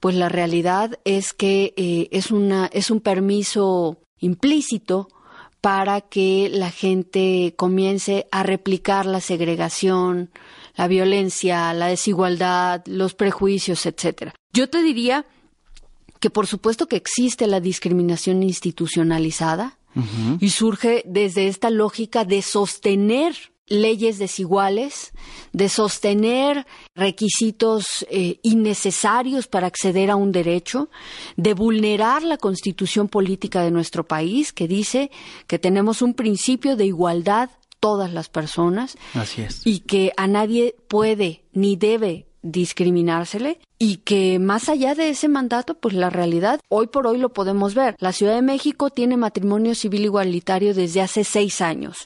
pues 0.00 0.14
la 0.14 0.28
realidad 0.28 0.98
es 1.04 1.32
que 1.32 1.74
eh, 1.76 2.08
es, 2.12 2.30
una, 2.30 2.66
es 2.72 2.90
un 2.90 3.00
permiso 3.00 3.98
implícito 4.18 5.08
para 5.60 6.00
que 6.00 6.48
la 6.52 6.70
gente 6.70 7.54
comience 7.56 8.28
a 8.30 8.42
replicar 8.42 9.06
la 9.06 9.20
segregación, 9.20 10.30
la 10.76 10.86
violencia, 10.86 11.72
la 11.72 11.88
desigualdad, 11.88 12.82
los 12.86 13.14
prejuicios, 13.14 13.84
etcétera. 13.84 14.34
Yo 14.52 14.70
te 14.70 14.82
diría 14.82 15.26
que 16.20 16.30
por 16.30 16.46
supuesto 16.46 16.86
que 16.86 16.96
existe 16.96 17.46
la 17.46 17.60
discriminación 17.60 18.42
institucionalizada 18.42 19.78
y 20.38 20.50
surge 20.50 21.02
desde 21.06 21.48
esta 21.48 21.70
lógica 21.70 22.24
de 22.24 22.40
sostener 22.42 23.34
leyes 23.68 24.18
desiguales, 24.18 25.12
de 25.52 25.68
sostener 25.68 26.66
requisitos 26.94 28.06
eh, 28.10 28.38
innecesarios 28.42 29.46
para 29.46 29.66
acceder 29.66 30.10
a 30.10 30.16
un 30.16 30.32
derecho, 30.32 30.90
de 31.36 31.54
vulnerar 31.54 32.22
la 32.22 32.38
constitución 32.38 33.08
política 33.08 33.62
de 33.62 33.70
nuestro 33.70 34.06
país, 34.06 34.52
que 34.52 34.68
dice 34.68 35.10
que 35.46 35.58
tenemos 35.58 36.02
un 36.02 36.14
principio 36.14 36.76
de 36.76 36.86
igualdad 36.86 37.50
todas 37.80 38.12
las 38.12 38.28
personas 38.28 38.96
Así 39.14 39.42
es. 39.42 39.62
y 39.64 39.80
que 39.80 40.12
a 40.16 40.26
nadie 40.26 40.74
puede 40.88 41.44
ni 41.52 41.76
debe 41.76 42.27
discriminársele 42.42 43.60
y 43.78 43.98
que 43.98 44.38
más 44.38 44.68
allá 44.68 44.94
de 44.94 45.10
ese 45.10 45.28
mandato, 45.28 45.74
pues 45.74 45.94
la 45.94 46.10
realidad 46.10 46.60
hoy 46.68 46.88
por 46.88 47.06
hoy 47.06 47.18
lo 47.18 47.32
podemos 47.32 47.74
ver. 47.74 47.96
La 47.98 48.12
Ciudad 48.12 48.34
de 48.34 48.42
México 48.42 48.90
tiene 48.90 49.16
matrimonio 49.16 49.74
civil 49.74 50.04
igualitario 50.04 50.74
desde 50.74 51.00
hace 51.00 51.24
seis 51.24 51.60
años 51.60 52.04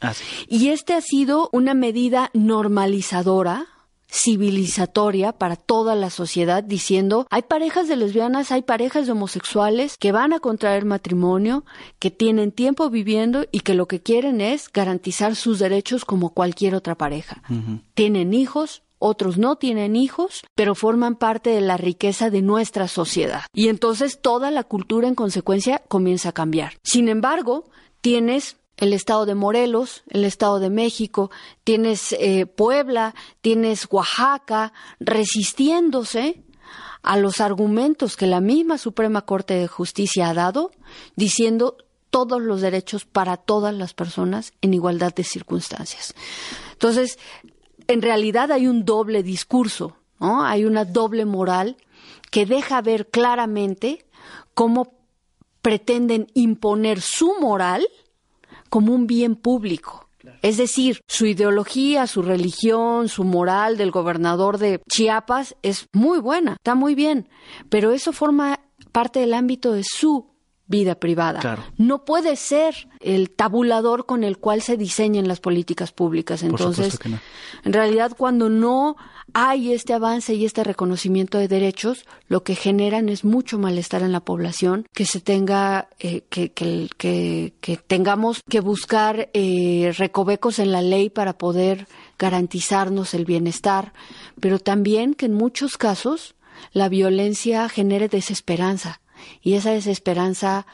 y 0.49 0.69
este 0.69 0.95
ha 0.95 1.01
sido 1.01 1.49
una 1.53 1.75
medida 1.75 2.31
normalizadora 2.35 3.67
civilizatoria 4.13 5.33
para 5.33 5.57
toda 5.57 5.95
la 5.95 6.11
sociedad 6.11 6.63
diciendo 6.63 7.27
hay 7.31 7.43
parejas 7.43 7.89
de 7.89 7.97
lesbianas, 7.97 8.53
hay 8.53 8.63
parejas 8.63 9.07
de 9.07 9.13
homosexuales 9.13 9.97
que 9.97 10.13
van 10.13 10.35
a 10.35 10.39
contraer 10.39 10.85
matrimonio, 10.85 11.65
que 11.99 12.11
tienen 12.11 12.53
tiempo 12.53 12.91
viviendo 12.91 13.47
y 13.51 13.61
que 13.61 13.75
lo 13.75 13.89
que 13.89 14.03
quieren 14.03 14.43
es 14.43 14.71
garantizar 14.71 15.35
sus 15.35 15.59
derechos 15.59 16.05
como 16.05 16.35
cualquier 16.35 16.75
otra 16.75 16.95
pareja. 16.95 17.43
Tienen 17.95 18.35
hijos, 18.35 18.83
otros 19.03 19.37
no 19.37 19.57
tienen 19.57 19.97
hijos, 19.97 20.43
pero 20.55 20.75
forman 20.75 21.17
parte 21.17 21.51
de 21.51 21.61
la 21.61 21.77
riqueza 21.77 22.31
de 22.31 22.41
nuestra 22.41 22.87
sociedad. 22.87 23.43
Y 23.53 23.69
entonces 23.69 24.21
toda 24.21 24.51
la 24.51 24.63
cultura 24.63 25.09
en 25.09 25.17
consecuencia 25.17 25.83
comienza 25.89 26.29
a 26.29 26.33
cambiar. 26.33 26.75
Sin 26.85 27.09
embargo, 27.09 27.65
tienes 28.01 28.57
el 28.77 28.93
estado 28.93 29.27
de 29.27 29.35
Morelos, 29.35 30.05
el 30.09 30.25
estado 30.25 30.61
de 30.61 30.71
México, 30.71 31.31
tienes 31.65 32.13
eh, 32.13 32.47
Puebla, 32.47 33.15
tienes 33.41 33.87
Oaxaca, 33.91 34.73
resistiéndose 35.01 36.43
a 37.03 37.17
los 37.17 37.41
argumentos 37.41 38.17
que 38.17 38.27
la 38.27 38.41
misma 38.41 38.79
Suprema 38.79 39.23
Corte 39.23 39.55
de 39.55 39.67
Justicia 39.67 40.29
ha 40.29 40.35
dado, 40.35 40.71
diciendo 41.17 41.77
todos 42.11 42.41
los 42.41 42.61
derechos 42.61 43.05
para 43.05 43.37
todas 43.37 43.75
las 43.75 43.95
personas 43.95 44.53
en 44.61 44.75
igualdad 44.75 45.15
de 45.15 45.25
circunstancias. 45.25 46.15
Entonces, 46.73 47.19
en 47.87 48.03
realidad 48.03 48.53
hay 48.53 48.67
un 48.67 48.85
doble 48.85 49.23
discurso, 49.23 49.97
¿no? 50.21 50.45
Hay 50.45 50.65
una 50.65 50.85
doble 50.85 51.25
moral 51.25 51.77
que 52.31 52.47
deja 52.47 52.81
ver 52.81 53.09
claramente 53.09 54.07
cómo 54.55 54.95
pretenden 55.61 56.27
imponer 56.35 57.01
su 57.01 57.35
moral 57.41 57.87
como 58.69 58.95
un 58.95 59.07
bien 59.07 59.37
público. 59.37 60.09
Es 60.41 60.57
decir, 60.57 61.01
su 61.09 61.27
ideología, 61.27 62.07
su 62.07 62.23
religión, 62.23 63.09
su 63.09 63.25
moral 63.25 63.77
del 63.77 63.91
gobernador 63.91 64.59
de 64.59 64.81
Chiapas 64.89 65.57
es 65.63 65.87
muy 65.93 66.19
buena, 66.21 66.53
está 66.53 66.75
muy 66.75 66.95
bien, 66.95 67.29
pero 67.69 67.93
eso 67.93 68.13
forma 68.13 68.61
parte 68.93 69.21
del 69.21 69.35
ámbito 69.35 69.73
de 69.73 69.83
su 69.85 70.32
vida 70.73 70.97
privada. 70.97 71.69
No 71.77 72.05
puede 72.05 72.35
ser 72.35 72.89
el 73.01 73.31
tabulador 73.31 74.07
con 74.07 74.25
el 74.25 74.39
cual 74.39 74.63
se 74.63 74.77
diseñan 74.77 75.29
las 75.29 75.39
políticas 75.39 75.93
públicas. 75.93 76.43
Entonces, 76.43 76.99
en 77.65 77.73
realidad, 77.73 78.13
cuando 78.17 78.49
no 78.49 78.97
hay 79.35 79.73
este 79.73 79.93
avance 79.93 80.35
y 80.35 80.47
este 80.47 80.65
reconocimiento 80.65 81.39
de 81.39 81.47
derechos, 81.47 82.07
lo 82.27 82.43
que 82.43 82.55
generan 82.55 83.11
es 83.11 83.23
mucho 83.23 83.59
malestar 83.59 84.03
en 84.03 84.13
la 84.13 84.21
población, 84.21 84.87
que 84.95 85.05
se 85.05 85.21
tenga, 85.21 85.89
eh, 86.01 86.23
que, 86.31 86.53
que, 86.53 86.89
que, 87.61 87.77
tengamos 87.77 88.41
que 88.49 88.61
buscar 88.61 89.29
eh, 89.35 89.93
recovecos 89.99 90.59
en 90.59 90.73
la 90.73 90.81
ley 90.81 91.11
para 91.11 91.35
poder 91.35 91.87
garantizarnos 92.19 93.13
el 93.13 93.27
bienestar, 93.27 93.93
pero 94.41 94.59
también 94.59 95.15
que 95.15 95.27
en 95.27 95.35
muchos 95.35 95.77
casos 95.77 96.35
la 96.73 96.89
violencia 96.89 97.69
genere 97.69 98.09
desesperanza 98.09 99.02
y 99.43 99.55
esa 99.55 99.73
desesperanza 99.73 100.67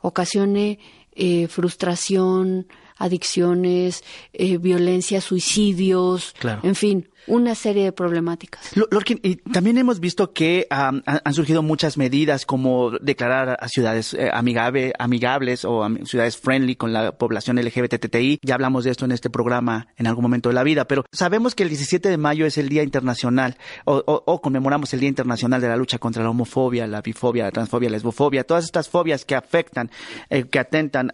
ocasione 0.00 0.78
eh, 1.12 1.48
frustración, 1.48 2.66
adicciones, 2.96 4.04
eh, 4.32 4.58
violencia, 4.58 5.20
suicidios, 5.20 6.34
en 6.62 6.74
fin, 6.74 7.08
una 7.26 7.54
serie 7.54 7.84
de 7.84 7.92
problemáticas. 7.92 8.72
Lorkin, 8.90 9.20
y 9.22 9.36
también 9.36 9.78
hemos 9.78 10.00
visto 10.00 10.32
que 10.32 10.66
han 10.70 11.02
surgido 11.32 11.62
muchas 11.62 11.96
medidas 11.96 12.46
como 12.46 12.90
declarar 12.90 13.56
a 13.60 13.68
ciudades 13.68 14.14
eh, 14.14 14.30
amigables 14.32 15.64
o 15.64 15.86
ciudades 16.04 16.36
friendly 16.36 16.76
con 16.76 16.92
la 16.92 17.12
población 17.12 17.56
LGBTTI. 17.60 18.40
Ya 18.42 18.54
hablamos 18.54 18.84
de 18.84 18.90
esto 18.90 19.04
en 19.04 19.12
este 19.12 19.30
programa 19.30 19.88
en 19.96 20.06
algún 20.06 20.22
momento 20.22 20.48
de 20.48 20.54
la 20.54 20.62
vida, 20.62 20.86
pero 20.86 21.04
sabemos 21.12 21.54
que 21.54 21.62
el 21.62 21.68
17 21.68 22.08
de 22.08 22.16
mayo 22.16 22.46
es 22.46 22.58
el 22.58 22.68
Día 22.68 22.82
Internacional 22.82 23.56
o, 23.84 24.40
conmemoramos 24.40 24.92
el 24.94 25.00
Día 25.00 25.08
Internacional 25.08 25.60
de 25.60 25.68
la 25.68 25.76
lucha 25.76 25.98
contra 25.98 26.22
la 26.22 26.30
homofobia, 26.30 26.86
la 26.86 27.02
bifobia, 27.02 27.44
la 27.44 27.50
transfobia, 27.50 27.90
la 27.90 27.96
lesbofobia, 27.96 28.44
todas 28.44 28.64
estas 28.64 28.88
fobias 28.88 29.24
que 29.24 29.34
afectan, 29.34 29.90
eh, 30.30 30.44
que 30.44 30.58
atentan 30.58 31.12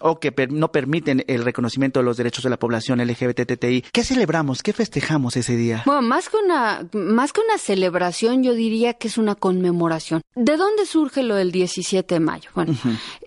o 0.00 0.18
que 0.18 0.32
no 0.50 0.72
permiten 0.72 1.24
el 1.26 1.44
reconocimiento 1.44 2.00
de 2.00 2.04
los 2.04 2.16
derechos 2.16 2.44
de 2.44 2.50
la 2.50 2.58
población 2.58 3.00
LGBTTI. 3.00 3.84
¿Qué 3.92 4.04
celebramos? 4.04 4.62
¿Qué 4.62 4.72
festejamos 4.72 5.36
ese 5.36 5.51
día? 5.56 5.82
Bueno, 5.86 6.02
más 6.02 6.28
que 6.28 6.36
una, 6.36 6.86
más 6.92 7.32
que 7.32 7.40
una 7.40 7.58
celebración, 7.58 8.42
yo 8.42 8.54
diría 8.54 8.94
que 8.94 9.08
es 9.08 9.18
una 9.18 9.34
conmemoración. 9.34 10.22
¿De 10.34 10.56
dónde 10.56 10.86
surge 10.86 11.22
lo 11.22 11.34
del 11.34 11.52
17 11.52 12.14
de 12.14 12.20
mayo? 12.20 12.50
Bueno, 12.54 12.74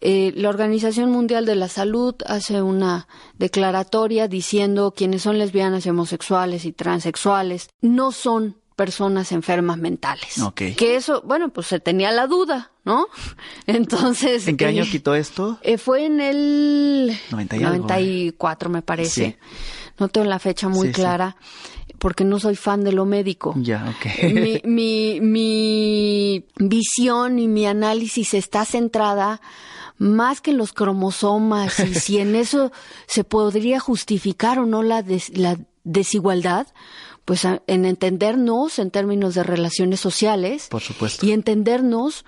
eh, 0.02 0.34
la 0.36 0.50
Organización 0.50 1.12
Mundial 1.12 1.46
de 1.46 1.56
la 1.56 1.68
Salud 1.68 2.16
hace 2.26 2.62
una 2.62 3.08
declaratoria 3.38 4.28
diciendo 4.28 4.94
quienes 4.96 5.22
son 5.22 5.38
lesbianas, 5.38 5.86
homosexuales 5.86 6.66
y 6.66 6.72
transexuales 6.72 7.70
no 7.82 8.12
son 8.12 8.56
personas 8.76 9.32
enfermas 9.32 9.78
mentales. 9.78 10.36
Que 10.54 10.96
eso, 10.96 11.22
bueno, 11.26 11.50
pues 11.50 11.68
se 11.68 11.80
tenía 11.80 12.12
la 12.12 12.28
duda, 12.28 12.72
¿no? 12.84 13.08
Entonces. 13.68 14.48
¿En 14.48 14.58
qué 14.58 14.66
año 14.66 14.84
eh, 14.84 14.90
quitó 14.90 15.16
esto? 15.16 15.58
Eh, 15.62 15.78
fue 15.78 16.06
en 16.06 16.20
el 16.20 17.18
94, 17.32 18.70
me 18.70 18.82
parece. 18.82 19.38
No 19.98 20.10
tengo 20.10 20.28
la 20.28 20.40
fecha 20.40 20.68
muy 20.68 20.92
clara 20.92 21.38
porque 22.06 22.24
no 22.24 22.40
soy 22.40 22.56
fan 22.56 22.84
de 22.84 22.92
lo 22.92 23.04
médico. 23.08 23.56
Ya, 23.58 23.84
ok. 23.98 24.32
mi, 24.32 24.62
mi, 24.64 25.20
mi 25.22 26.46
visión 26.60 27.40
y 27.40 27.48
mi 27.48 27.66
análisis 27.66 28.36
está 28.36 28.64
centrada 28.64 29.42
más 29.98 30.40
que 30.40 30.52
en 30.52 30.58
los 30.58 30.72
cromosomas 30.72 31.80
y 31.80 31.96
si 31.96 32.20
en 32.20 32.36
eso 32.36 32.72
se 33.08 33.24
podría 33.24 33.80
justificar 33.80 34.60
o 34.60 34.68
no 34.68 34.84
la, 34.84 35.04
la 35.34 35.58
desigualdad, 35.84 36.68
pues 37.26 37.44
en 37.44 37.86
entendernos 37.86 38.78
en 38.78 38.92
términos 38.92 39.34
de 39.34 39.42
relaciones 39.42 40.00
sociales. 40.00 40.68
Por 40.70 40.84
supuesto. 40.84 41.26
Y 41.26 41.32
entendernos 41.32 42.24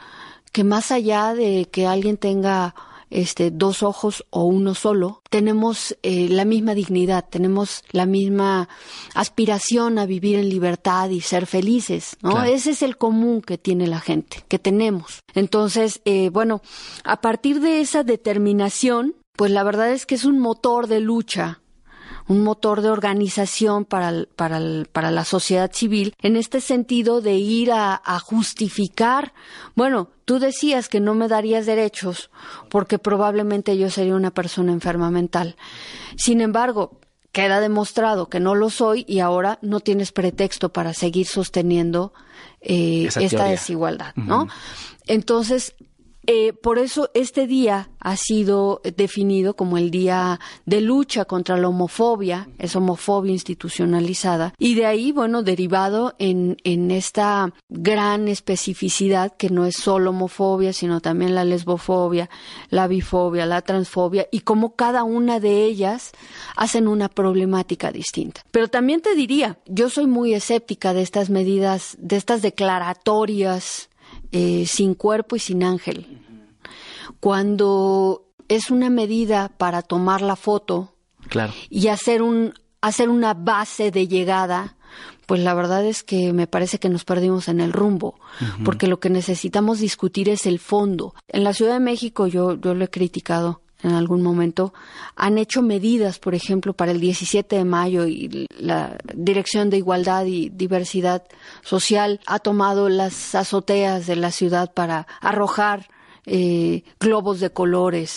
que 0.53 0.63
más 0.63 0.91
allá 0.91 1.35
de 1.35 1.69
que 1.71 1.85
alguien 1.85 2.17
tenga 2.17 2.73
este, 3.09 3.51
dos 3.51 3.83
ojos 3.83 4.25
o 4.29 4.43
uno 4.43 4.75
solo, 4.75 5.21
tenemos 5.29 5.97
eh, 6.03 6.27
la 6.29 6.45
misma 6.45 6.73
dignidad, 6.73 7.25
tenemos 7.29 7.83
la 7.91 8.05
misma 8.05 8.69
aspiración 9.13 9.99
a 9.99 10.05
vivir 10.05 10.39
en 10.39 10.49
libertad 10.49 11.09
y 11.09 11.21
ser 11.21 11.45
felices, 11.45 12.17
¿no? 12.21 12.43
Ese 12.43 12.71
es 12.71 12.81
el 12.81 12.97
común 12.97 13.41
que 13.41 13.57
tiene 13.57 13.87
la 13.87 13.99
gente, 13.99 14.43
que 14.47 14.59
tenemos. 14.59 15.21
Entonces, 15.33 16.01
eh, 16.05 16.29
bueno, 16.29 16.61
a 17.03 17.21
partir 17.21 17.59
de 17.59 17.81
esa 17.81 18.03
determinación, 18.03 19.15
pues 19.35 19.51
la 19.51 19.63
verdad 19.63 19.91
es 19.91 20.05
que 20.05 20.15
es 20.15 20.25
un 20.25 20.39
motor 20.39 20.87
de 20.87 20.99
lucha 20.99 21.61
un 22.27 22.43
motor 22.43 22.81
de 22.81 22.89
organización 22.89 23.85
para, 23.85 24.25
para, 24.35 24.59
para 24.91 25.11
la 25.11 25.23
sociedad 25.23 25.71
civil, 25.71 26.13
en 26.21 26.35
este 26.35 26.61
sentido 26.61 27.21
de 27.21 27.35
ir 27.35 27.71
a, 27.71 28.01
a 28.03 28.19
justificar, 28.19 29.33
bueno, 29.75 30.09
tú 30.25 30.39
decías 30.39 30.89
que 30.89 30.99
no 30.99 31.15
me 31.15 31.27
darías 31.27 31.65
derechos 31.65 32.29
porque 32.69 32.99
probablemente 32.99 33.77
yo 33.77 33.89
sería 33.89 34.15
una 34.15 34.31
persona 34.31 34.71
enferma 34.71 35.09
mental. 35.11 35.55
Sin 36.17 36.41
embargo, 36.41 36.99
queda 37.31 37.59
demostrado 37.59 38.29
que 38.29 38.39
no 38.39 38.55
lo 38.55 38.69
soy 38.69 39.05
y 39.07 39.19
ahora 39.19 39.59
no 39.61 39.79
tienes 39.79 40.11
pretexto 40.11 40.69
para 40.73 40.93
seguir 40.93 41.27
sosteniendo 41.27 42.11
eh, 42.61 43.09
esta 43.19 43.45
desigualdad, 43.45 44.15
¿no? 44.15 44.47
Entonces, 45.05 45.75
eh, 46.27 46.53
por 46.53 46.77
eso 46.77 47.09
este 47.13 47.47
día 47.47 47.89
ha 47.99 48.17
sido 48.17 48.81
definido 48.95 49.55
como 49.55 49.77
el 49.77 49.91
día 49.91 50.39
de 50.65 50.81
lucha 50.81 51.25
contra 51.25 51.57
la 51.57 51.69
homofobia, 51.69 52.49
es 52.59 52.75
homofobia 52.75 53.31
institucionalizada, 53.31 54.53
y 54.59 54.75
de 54.75 54.85
ahí, 54.85 55.11
bueno, 55.11 55.41
derivado 55.41 56.15
en, 56.19 56.57
en 56.63 56.91
esta 56.91 57.53
gran 57.69 58.27
especificidad 58.27 59.35
que 59.37 59.49
no 59.49 59.65
es 59.65 59.77
solo 59.77 60.09
homofobia, 60.09 60.73
sino 60.73 60.99
también 60.99 61.33
la 61.33 61.45
lesbofobia, 61.45 62.29
la 62.69 62.87
bifobia, 62.87 63.45
la 63.45 63.61
transfobia, 63.61 64.27
y 64.29 64.41
cómo 64.41 64.75
cada 64.75 65.03
una 65.03 65.39
de 65.39 65.63
ellas 65.63 66.11
hacen 66.55 66.87
una 66.87 67.09
problemática 67.09 67.91
distinta. 67.91 68.41
Pero 68.51 68.67
también 68.67 69.01
te 69.01 69.15
diría, 69.15 69.59
yo 69.65 69.89
soy 69.89 70.07
muy 70.07 70.33
escéptica 70.33 70.93
de 70.93 71.01
estas 71.01 71.29
medidas, 71.29 71.95
de 71.99 72.17
estas 72.17 72.41
declaratorias 72.41 73.89
eh, 74.31 74.65
sin 74.65 74.93
cuerpo 74.93 75.35
y 75.35 75.39
sin 75.39 75.63
ángel. 75.63 76.19
Cuando 77.19 78.25
es 78.47 78.71
una 78.71 78.89
medida 78.89 79.49
para 79.49 79.81
tomar 79.81 80.21
la 80.21 80.35
foto 80.35 80.93
y 81.69 81.87
hacer 81.87 82.21
un 82.21 82.53
hacer 82.81 83.09
una 83.09 83.33
base 83.33 83.91
de 83.91 84.07
llegada, 84.07 84.77
pues 85.25 85.41
la 85.41 85.53
verdad 85.53 85.85
es 85.85 86.03
que 86.03 86.31
me 86.31 86.47
parece 86.47 86.79
que 86.79 86.89
nos 86.89 87.03
perdimos 87.03 87.47
en 87.47 87.59
el 87.59 87.73
rumbo, 87.73 88.19
porque 88.63 88.87
lo 88.87 88.99
que 88.99 89.09
necesitamos 89.09 89.79
discutir 89.79 90.29
es 90.29 90.45
el 90.45 90.59
fondo. 90.59 91.13
En 91.27 91.43
la 91.43 91.53
Ciudad 91.53 91.73
de 91.73 91.79
México 91.79 92.27
yo 92.27 92.55
yo 92.55 92.73
lo 92.73 92.85
he 92.85 92.89
criticado 92.89 93.61
en 93.83 93.91
algún 93.91 94.23
momento, 94.23 94.73
han 95.15 95.37
hecho 95.37 95.61
medidas, 95.61 96.19
por 96.19 96.33
ejemplo, 96.33 96.73
para 96.73 96.91
el 96.91 96.99
17 96.99 97.57
de 97.57 97.65
mayo 97.65 98.07
y 98.07 98.47
la 98.57 98.97
Dirección 99.13 99.69
de 99.69 99.77
Igualdad 99.77 100.25
y 100.25 100.49
Diversidad 100.49 101.23
Social 101.63 102.19
ha 102.25 102.39
tomado 102.39 102.89
las 102.89 103.35
azoteas 103.35 104.07
de 104.07 104.15
la 104.15 104.31
ciudad 104.31 104.73
para 104.73 105.07
arrojar 105.21 105.87
eh, 106.25 106.83
globos 106.99 107.39
de 107.39 107.51
colores 107.51 108.15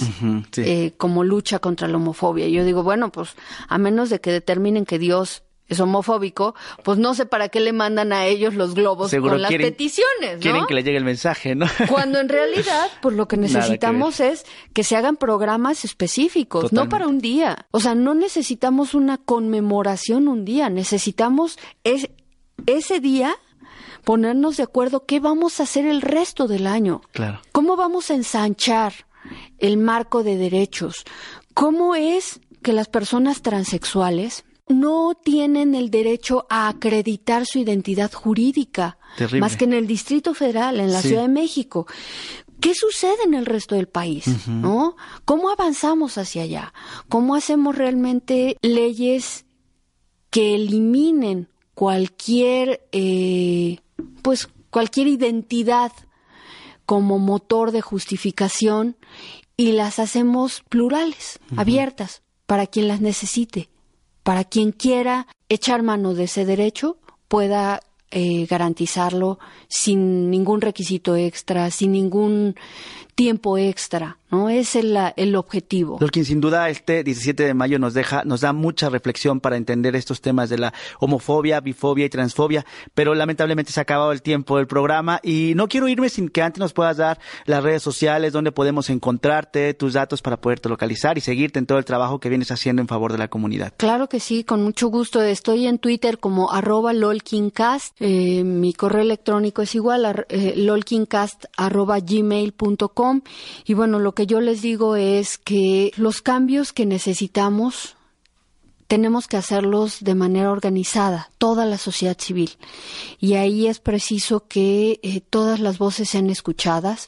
eh, 0.57 0.92
como 0.96 1.23
lucha 1.23 1.61
contra 1.61 1.87
la 1.87 1.96
homofobia. 1.96 2.49
yo 2.49 2.64
digo, 2.64 2.83
bueno, 2.83 3.12
pues 3.12 3.37
a 3.68 3.79
menos 3.79 4.11
de 4.11 4.20
que 4.20 4.33
determinen 4.33 4.85
que 4.85 4.99
Dios 4.99 5.42
es 5.71 5.79
homofóbico, 5.81 6.55
pues 6.83 6.99
no 6.99 7.15
sé 7.15 7.27
para 7.27 7.49
qué 7.49 7.61
le 7.61 7.73
mandan 7.73 8.13
a 8.13 8.27
ellos 8.27 8.55
los 8.55 8.75
globos 8.75 9.13
con 9.13 9.41
las 9.41 9.53
peticiones, 9.53 10.35
¿no? 10.35 10.41
Quieren 10.41 10.67
que 10.67 10.75
le 10.75 10.83
llegue 10.83 10.99
el 10.99 11.05
mensaje, 11.05 11.55
¿no? 11.55 11.67
Cuando 11.89 12.19
en 12.19 12.29
realidad, 12.29 12.89
pues 13.01 13.17
lo 13.17 13.29
que 13.29 13.37
necesitamos 13.37 14.19
es 14.21 14.45
que 14.75 14.83
se 14.83 14.97
hagan 14.97 15.17
programas 15.17 15.85
específicos, 15.85 16.73
no 16.73 16.89
para 16.89 17.07
un 17.07 17.21
día. 17.21 17.67
O 17.71 17.79
sea, 17.79 17.95
no 17.95 18.15
necesitamos 18.15 18.95
una 18.95 19.17
conmemoración 19.19 20.27
un 20.27 20.45
día, 20.45 20.69
necesitamos 20.69 21.57
es, 21.85 22.11
ese 22.67 22.99
día 22.99 23.37
ponernos 24.03 24.57
de 24.57 24.65
acuerdo 24.65 25.07
qué 25.07 25.21
vamos 25.21 25.61
a 25.61 25.63
hacer 25.63 25.87
el 25.87 26.03
resto 26.03 26.49
del 26.49 26.67
año. 26.67 27.01
Claro. 27.13 27.41
¿Cómo 27.53 27.77
vamos 27.77 28.11
a 28.11 28.15
ensanchar 28.15 28.93
el 29.59 29.77
marco 29.77 30.25
de 30.25 30.37
derechos? 30.37 31.05
¿Cómo 31.55 31.95
es 31.95 32.41
que 32.61 32.73
las 32.73 32.89
personas 32.89 33.43
transexuales 33.43 34.45
no 34.71 35.15
tienen 35.15 35.75
el 35.75 35.91
derecho 35.91 36.47
a 36.49 36.69
acreditar 36.69 37.45
su 37.45 37.59
identidad 37.59 38.13
jurídica, 38.13 38.99
más 39.41 39.57
que 39.57 39.65
en 39.65 39.73
el 39.73 39.87
Distrito 39.87 40.33
Federal, 40.33 40.81
en 40.81 40.93
la 40.93 41.03
Ciudad 41.03 41.23
de 41.23 41.29
México. 41.29 41.87
¿Qué 42.61 42.75
sucede 42.75 43.23
en 43.25 43.35
el 43.35 43.47
resto 43.47 43.75
del 43.75 43.89
país? 43.89 44.47
¿No? 44.47 44.97
¿Cómo 45.25 45.51
avanzamos 45.51 46.19
hacia 46.19 46.43
allá? 46.43 46.73
¿Cómo 47.09 47.35
hacemos 47.35 47.77
realmente 47.77 48.57
leyes 48.63 49.45
que 50.31 50.55
eliminen 50.55 51.49
cualquier, 51.75 52.87
eh, 52.93 53.79
pues, 54.23 54.49
cualquier 54.71 55.09
identidad 55.09 55.93
como 56.87 57.19
motor 57.19 57.73
de 57.73 57.81
justificación 57.81 58.97
y 59.57 59.73
las 59.73 59.99
hacemos 59.99 60.63
plurales, 60.69 61.41
abiertas, 61.57 62.23
para 62.47 62.67
quien 62.67 62.87
las 62.87 63.01
necesite? 63.01 63.71
Para 64.23 64.45
quien 64.45 64.73
quiera 64.73 65.27
echar 65.49 65.83
mano 65.83 66.15
de 66.15 66.25
ese 66.25 66.45
derecho 66.45 66.97
pueda 67.29 67.81
eh, 68.11 68.47
garantizarlo 68.47 69.39
sin 69.69 70.31
ningún 70.31 70.61
requisito 70.61 71.15
extra, 71.17 71.71
sin 71.71 71.93
ningún 71.93 72.57
tiempo 73.21 73.59
extra, 73.59 74.17
¿no? 74.31 74.49
Es 74.49 74.75
el, 74.77 74.97
el 75.17 75.37
objetivo. 75.37 75.99
Lorquín, 76.01 76.25
sin 76.25 76.41
duda 76.41 76.71
este 76.71 77.05
17 77.05 77.43
de 77.43 77.53
mayo 77.53 77.79
nos 77.79 77.93
deja, 77.93 78.25
nos 78.25 78.41
da 78.41 78.55
mucha 78.55 78.89
reflexión 78.89 79.41
para 79.41 79.59
entender 79.59 79.95
estos 79.95 80.23
temas 80.23 80.49
de 80.49 80.57
la 80.57 80.73
homofobia, 81.01 81.61
bifobia 81.61 82.07
y 82.07 82.09
transfobia, 82.09 82.65
pero 82.95 83.15
lamentablemente 83.15 83.73
se 83.73 83.81
ha 83.81 83.83
acabado 83.83 84.13
el 84.13 84.23
tiempo 84.23 84.57
del 84.57 84.67
programa 84.67 85.21
y 85.23 85.53
no 85.55 85.69
quiero 85.69 85.87
irme 85.87 86.09
sin 86.09 86.31
que 86.31 86.41
antes 86.41 86.61
nos 86.61 86.73
puedas 86.73 86.97
dar 86.97 87.19
las 87.45 87.63
redes 87.63 87.83
sociales 87.83 88.33
donde 88.33 88.53
podemos 88.53 88.89
encontrarte, 88.89 89.75
tus 89.75 89.93
datos 89.93 90.23
para 90.23 90.41
poderte 90.41 90.71
localizar 90.71 91.19
y 91.19 91.21
seguirte 91.21 91.59
en 91.59 91.67
todo 91.67 91.77
el 91.77 91.85
trabajo 91.85 92.21
que 92.21 92.31
vienes 92.31 92.51
haciendo 92.51 92.81
en 92.81 92.89
favor 92.89 93.13
de 93.13 93.19
la 93.19 93.29
comunidad. 93.29 93.75
Claro 93.77 94.09
que 94.09 94.19
sí, 94.19 94.45
con 94.45 94.63
mucho 94.63 94.89
gusto. 94.89 95.21
Estoy 95.21 95.67
en 95.67 95.79
Twitter 95.79 96.19
como 96.19 96.53
arroba 96.53 96.95
lolkincast, 96.95 97.97
eh, 98.01 98.45
mi 98.45 98.73
correo 98.73 99.03
electrónico 99.03 99.61
es 99.61 99.75
igual, 99.75 100.25
eh, 100.31 100.55
lolkincast 100.57 101.45
arroba 101.59 101.99
gmail.com 102.01 103.10
y 103.66 103.75
bueno, 103.75 103.99
lo 103.99 104.14
que 104.14 104.27
yo 104.27 104.40
les 104.40 104.62
digo 104.62 104.96
es 104.96 105.38
que 105.38 105.92
los 105.96 106.23
cambios 106.23 106.73
que 106.73 106.87
necesitamos 106.87 107.96
tenemos 108.90 109.29
que 109.29 109.37
hacerlos 109.37 109.99
de 110.01 110.16
manera 110.16 110.51
organizada, 110.51 111.31
toda 111.38 111.64
la 111.64 111.79
sociedad 111.79 112.16
civil. 112.18 112.51
Y 113.20 113.35
ahí 113.35 113.68
es 113.68 113.79
preciso 113.79 114.49
que 114.49 114.99
eh, 115.05 115.20
todas 115.20 115.61
las 115.61 115.79
voces 115.79 116.11
sean 116.11 116.29
escuchadas, 116.29 117.07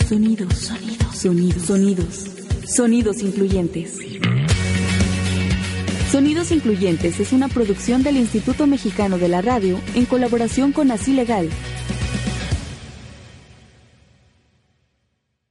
Sonidos, 0.08 0.54
sonidos, 0.54 1.16
sonidos, 1.16 1.62
sonidos. 1.62 2.37
Sonidos 2.68 3.22
incluyentes. 3.22 3.96
Sonidos 6.12 6.52
Incluyentes 6.52 7.18
es 7.18 7.32
una 7.32 7.48
producción 7.48 8.02
del 8.02 8.18
Instituto 8.18 8.66
Mexicano 8.66 9.16
de 9.16 9.28
la 9.28 9.40
Radio 9.40 9.80
en 9.94 10.04
colaboración 10.04 10.72
con 10.72 10.90
Así 10.90 11.14
Legal 11.14 11.48